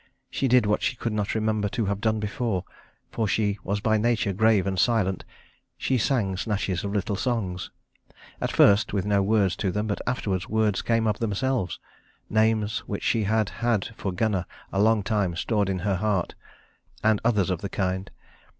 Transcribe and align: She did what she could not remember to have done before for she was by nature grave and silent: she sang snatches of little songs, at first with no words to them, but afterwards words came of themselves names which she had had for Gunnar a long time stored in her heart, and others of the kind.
She 0.31 0.47
did 0.47 0.65
what 0.65 0.81
she 0.81 0.95
could 0.95 1.13
not 1.13 1.35
remember 1.35 1.69
to 1.69 1.85
have 1.85 2.01
done 2.01 2.19
before 2.19 2.63
for 3.11 3.27
she 3.27 3.59
was 3.63 3.81
by 3.81 3.99
nature 3.99 4.33
grave 4.33 4.65
and 4.65 4.79
silent: 4.79 5.23
she 5.77 5.99
sang 5.99 6.35
snatches 6.37 6.83
of 6.83 6.91
little 6.91 7.15
songs, 7.15 7.69
at 8.41 8.51
first 8.51 8.93
with 8.93 9.05
no 9.05 9.21
words 9.21 9.55
to 9.57 9.71
them, 9.71 9.85
but 9.85 10.01
afterwards 10.07 10.49
words 10.49 10.81
came 10.81 11.05
of 11.05 11.19
themselves 11.19 11.79
names 12.31 12.79
which 12.87 13.03
she 13.03 13.25
had 13.25 13.49
had 13.49 13.89
for 13.95 14.11
Gunnar 14.11 14.47
a 14.73 14.81
long 14.81 15.03
time 15.03 15.35
stored 15.35 15.69
in 15.69 15.77
her 15.85 15.97
heart, 15.97 16.33
and 17.03 17.21
others 17.23 17.51
of 17.51 17.61
the 17.61 17.69
kind. 17.69 18.09